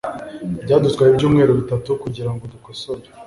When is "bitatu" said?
1.59-1.89